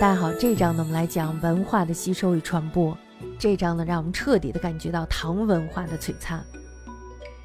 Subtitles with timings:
[0.00, 2.96] 大家好，这章呢我们来讲文化的吸收与传播。
[3.36, 6.40] 这章呢让我们彻底的感觉到唐文化的璀璨。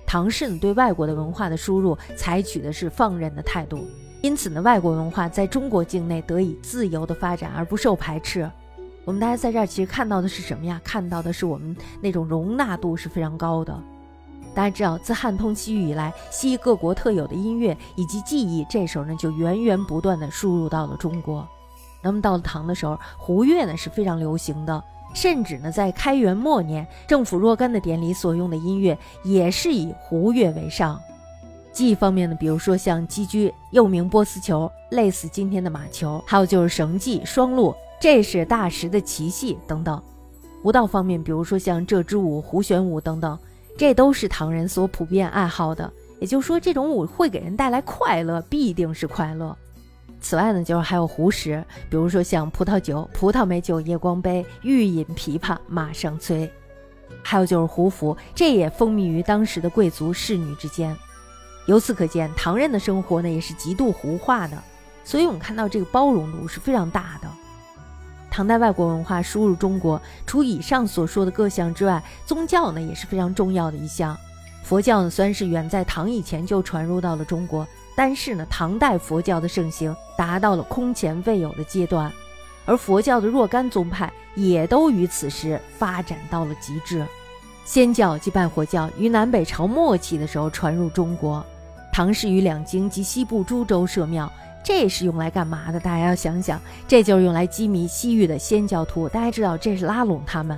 [0.06, 3.88] 唐氏呢对外国的文化的输入采取的是放任的态度，
[4.22, 8.48] 因此呢外国文化在中国境内得以自由的发展而不受排斥。
[9.04, 10.80] 我们大家在这儿其实看到的是什么呀？
[10.84, 13.76] 看到的是我们那种容纳度是非常高的。
[14.54, 21.48] 大家知道，自汉通西域以来，西域各国特有的音乐以及技艺，这时候呢就源源不断的输入到了中国。
[22.04, 24.84] 那么到了唐的时候，胡乐呢是非常流行的，
[25.16, 31.00] 甚至呢在开元末年，政府若干的典礼所用的音乐也是以胡乐为上。
[31.72, 40.00] 技艺方面呢，比如说像击鞠，又名波斯球，类似今天的马球，还有就是绳技、双陆，这是大石的奇戏等等。
[40.64, 43.40] 舞蹈方面，比如说像这支舞、胡旋舞等等。
[43.76, 49.58] 这都是唐人所普遍爱好的，也就是说，这种舞会给人带来快乐，必定是快乐。
[50.22, 56.48] 此外呢，就是还有胡食，比如说像葡萄酒，葡萄美酒夜光杯，欲饮琵琶马上催；
[57.22, 60.96] 还有就是胡服，这也风靡于当时的贵族仕女之间。
[61.66, 64.58] 由此可见，唐人的生活呢也是极度胡化的，
[65.04, 67.28] 所以我们看到这个包容度是非常大的。
[68.32, 74.18] 唐代外国文化输入中国，除以上所说的各项之外，宗教呢也是非常重要的一项。
[74.64, 82.12] 佛教呢虽然是远在唐以前就传入到了中国，但是呢，唐代佛教的盛行达到了空前未有的阶段，
[82.66, 87.06] 而佛教的若干宗派也都于此时发展到了极致。
[87.66, 91.46] 仙教即拜火教于南北朝末期的时候传入中国，
[91.92, 94.32] 唐时于两京及西部诸州设庙。
[94.66, 95.80] 这是用来干嘛的？
[95.80, 99.10] 大家要想想，这就是用来击迷西域的仙教徒。
[99.10, 100.58] 大家知道，这是拉拢他们。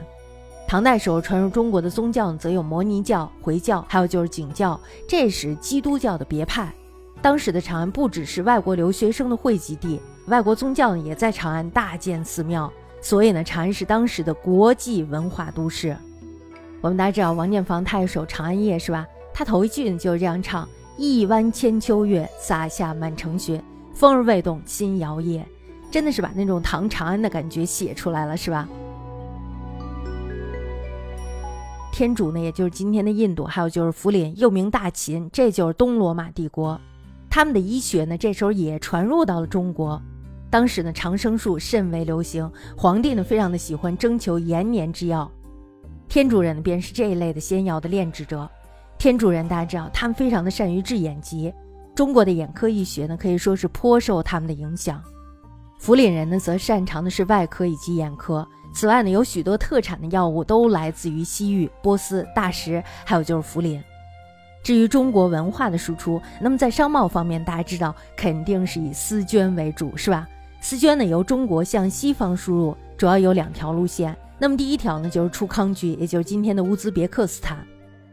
[0.68, 6.72] 唐代时候传入中国的宗教，则有摩尼教、回教，还有就是景教，这是基督教的别派。
[7.26, 15.98] 当时的长安不只是外国留学生的汇集地，外国宗教呢也在长安大建寺庙，所以呢，长安是当时的国际文化都市。
[16.82, 19.08] 我们大家知道王建房他有首《长安夜》，是吧？
[19.34, 20.70] 他头一句呢就是这样唱
[21.00, 23.60] ：“一弯千秋月，洒下满城雪。”
[23.92, 25.42] 风儿未动，心摇曳，
[25.90, 28.70] 真的是把那种唐长安的感觉写出来了，是吧？
[31.92, 36.80] 天主呢，也就是今天的印度，还有就是福林，又名大秦，这就是东罗马帝国。
[37.36, 40.02] 他们的医学呢，这时候也传入到了中国。
[40.50, 45.30] 当时呢，长生术甚为流行，皇帝呢非常的喜欢征求延年之药。
[46.08, 48.50] 天竺人呢，便是这一类的仙药的炼制者。
[48.98, 51.54] 天竺人大家知道，他们非常的善于治眼疾。
[51.94, 55.04] 中国的眼科医学呢，可以说是颇受他们的影响。
[55.78, 58.48] 福林人呢，则擅长的是外科以及眼科。
[58.74, 63.84] 此外呢，有许多特产的药物都来自于西域、波斯、大食，还有就是福林。
[64.66, 70.28] 至于中国文化的输出，那么在商贸方面，大家知道肯定是以丝绢为主，是吧？
[70.60, 74.18] 丝绢呢，由中国向西方输入，主要有两条路线。
[74.40, 77.64] 那么第一条呢，就是出康居，也就是今天的乌兹别克斯坦，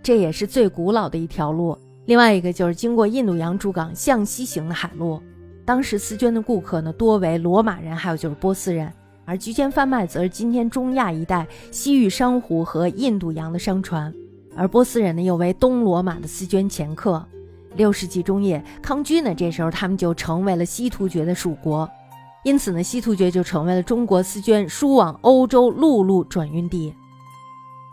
[0.03, 1.75] 这也是最古老的一条路。
[2.05, 5.23] 另外一个就是经过印度洋诸港向西行的海路，
[5.65, 8.93] 当时丝绢的顾客呢多为罗马人，还有就是波斯人，
[9.25, 14.13] 而居间贩卖则是今天中亚一带西域商湖和印度洋的商船，
[14.55, 17.25] 而波斯人呢又为东罗马的丝绢掮客。
[17.75, 21.89] 六世纪中叶，康居呢这时候他们就成为了西突厥的属国，
[22.45, 26.95] 因此呢西突厥就成为了中国丝绢输往欧洲陆路转运地。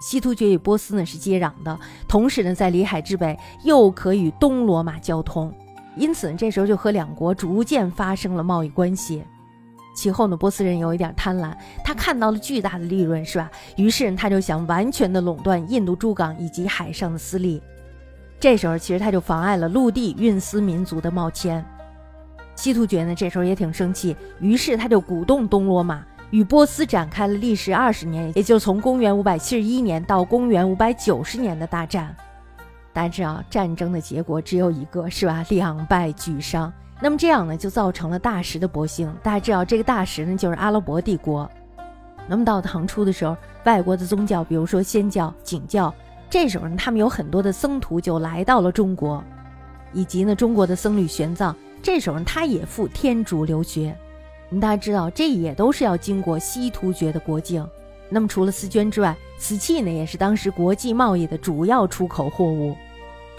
[0.01, 5.53] 西突厥与波斯呢是接壤的，同时呢在里海之北又可与东罗马交通，
[5.95, 9.23] 因此呢这时候就和两国逐渐发生了贸易关系。
[9.99, 13.51] 其后呢波斯人有一点贪婪，他看到了巨大的利润，是吧？
[13.75, 17.61] 于是他就想完全的垄断印度诸港以及海上的私利。
[18.39, 21.61] 这时候其实他就妨碍了陆地运丝民族的贸迁。
[22.55, 26.01] 西突厥呢这时候也挺生气，于是他就鼓动东罗马。
[26.31, 32.15] 与波斯展开了历时二十年，也就从公元五百七十一年到公元五百九十年的大战。
[32.93, 35.43] 大家知道，战争的结果只有一个，是吧？
[35.49, 36.71] 两败俱伤。
[37.01, 39.13] 那么这样呢，就造成了大食的勃兴。
[39.23, 41.49] 大家知道，这个大食呢，就是阿拉伯帝国。
[42.27, 45.93] 那么到唐初的时候，外国的宗教，比如说仙教、景教，
[46.29, 49.23] 这时候呢，他们有很多的僧徒就来到了中国，
[49.93, 53.95] 以及呢，中国的僧侣玄奘，这时候他也赴天竺留学。
[54.49, 57.65] 我们大家知道，这也都是要经过西突厥的国境。
[58.09, 62.75] 那么除了丝绢之外，瓷器呢也是当时国际贸易的主要出口货物。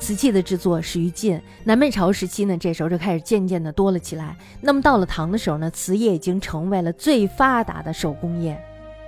[0.00, 4.35] 瓷器的制作始于晋，南北朝时期呢，这时候就开始渐渐的多了起来。
[4.61, 8.58] 那么到了唐的时候呢，瓷业已经成为了最发达的手工业，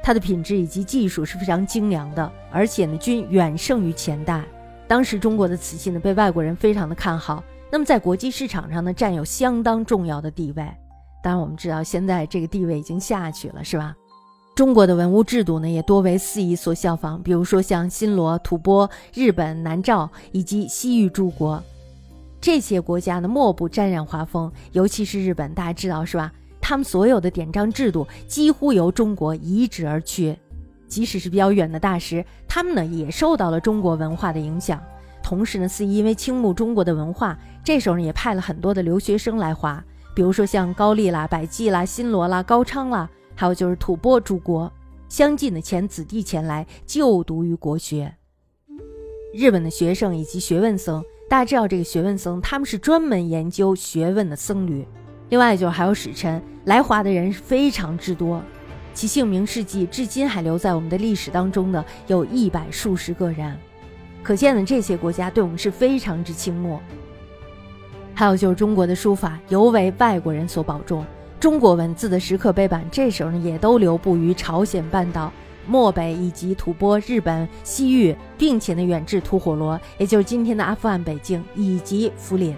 [0.02, 4.44] 它的品质以及技术是非常精良的，而且呢均远胜于前代。
[4.86, 10.62] 当时中国的瓷器呢被外国人非常的看好，那么在国际市场上呢占有相当重要的地位。
[11.22, 13.94] 当然，我们知道现在这个地位已经下去了，是吧？
[14.54, 21.62] 中国的文物制度呢，也多为四夷所效仿，比如说像新罗、吐蕃、日本、南诏以及西域诸国，
[22.38, 24.52] 这些国家呢，莫不沾染华风。
[24.72, 26.30] 尤其是日本，大家知道是吧？
[26.60, 30.36] 他们所有的典章制度几乎由中国移植而去，
[30.86, 34.80] 即使是比较远的大师，他们呢也受到了中国文化的影响。
[35.22, 39.82] 同时呢，四夷因为倾慕中国的文化，这时候呢也派了很多的留学生来华。
[40.14, 44.72] 比如说像高丽啦、百济啦、新罗啦、高昌啦，还有就是吐蕃诸国，
[45.08, 48.14] 相继的遣子弟前来就读于国学。
[49.34, 54.86] 日本的学生以及学问僧，大家知道这个学问僧，他们是专门研究学问的僧侣。
[55.30, 58.42] 另外就是还有使臣来华的人是非常之多，
[58.92, 63.56] 其姓名事迹至今还留在我们的历史当中的有一百数十个人，
[64.22, 66.78] 可见呢这些国家对我们是非常之倾慕。
[68.14, 71.02] 还有就是中国的书法尤为外国人所保重，
[71.42, 75.32] 中国文字的石刻碑版这时候呢也都流布于朝鲜半岛、
[75.66, 82.54] 漠北以及吐蕃、日本、西域，并且呢远至吐火罗，也就是今天的阿富汗北境以及福林。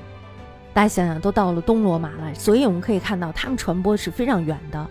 [0.74, 4.86] 大家想想，都到了东罗马了，所以我们可以看到他们传播是非常远的。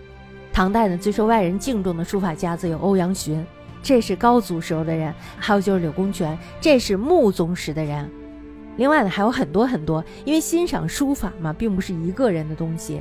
[0.52, 3.46] 唐代呢最受外人敬重的书法家则有欧阳询，
[3.80, 8.10] 这是高祖时候的人；还有就是柳公权，这是穆宗时的人。
[8.76, 13.00] 另外呢，还有很多很多，因为欣赏书法嘛，并不是一个人的东西。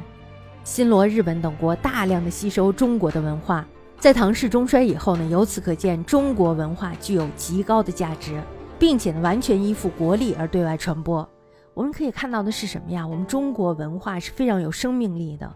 [0.63, 3.65] 新罗、日本等国大量的吸收中国的文化，
[3.99, 8.41] 在唐氏中衰以后呢，由此可见中国文化具有极高的价值，
[8.79, 11.27] 并且呢，完全依附国力而对外传播。
[11.73, 13.05] 我们可以看到的是什么呀？
[13.05, 15.51] 我们中国文化是非常有生命力的。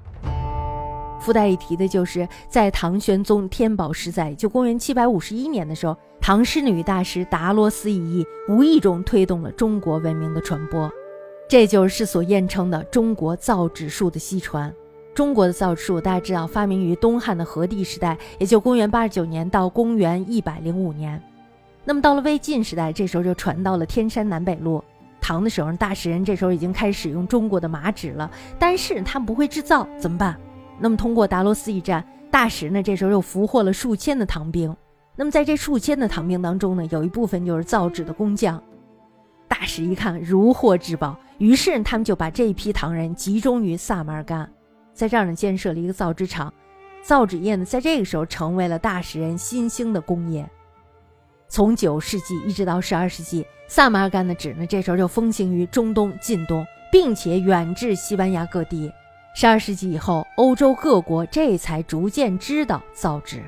[1.22, 5.96] 附带一提的就是，在唐玄宗天宝十载，就公元七百五十一年的时候。
[6.20, 10.92] 唐诗女大师达罗斯一役，无意中推动了中国文明的传播，
[11.48, 14.74] 这就是世所艳称的中国造纸术的西传。
[15.18, 21.20] 中国的造纸术，大家知道，发明于东汉的和帝时代，也就公元八十九年到公元一百零五年。
[21.84, 24.84] 那么到了魏晋时代，这时候就传到了天山南北路。
[25.20, 28.30] 唐的时候，大使人这时候已经开始使用中国的麻纸了，
[28.60, 30.40] 但是他们不会制造，怎么办？
[30.78, 34.72] 那么通过达罗斯一战，大使呢这时候又俘获了数千的唐兵。
[35.16, 38.62] 那么在这数千的唐兵当中呢，有一部分就是造纸的工匠。
[39.48, 44.48] 大使一看如获至宝，于是他们就把这一批唐人集中于萨马尔干，
[44.98, 46.52] 在这儿呢建设了一个造纸厂。
[47.04, 50.50] 造纸业呢，在这个时候成为了大使人新兴的工业。
[51.48, 58.92] 从九世纪一直到十二世纪，萨马尔干的纸呢，这时候就风行于中东、近东，并且远至西班牙各地。
[59.36, 63.44] 十二世纪以后，欧洲各国这才逐渐知道造纸。